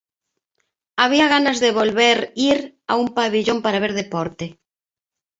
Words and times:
Había 1.01 1.27
ganas 1.33 1.57
de 1.63 1.71
volver 1.79 2.19
ir 2.49 2.59
a 2.87 2.93
un 3.03 3.07
pavillón 3.15 3.59
para 3.61 3.81
ver 3.83 3.93
deporte. 4.01 4.45